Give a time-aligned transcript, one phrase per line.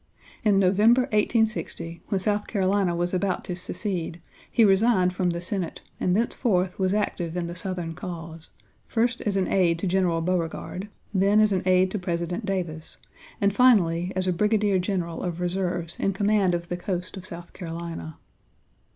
[0.43, 5.81] In November, 1860, when South Carolina was about to secede, he resigned from the Senate
[5.99, 8.49] and thenceforth was active in the Southern cause,
[8.87, 12.97] first as an aide to General Beauregard, then as an aide to President Davis,
[13.39, 17.53] and finally as a brigadier general of reserves in command of the coast of South
[17.53, 18.17] Carolina.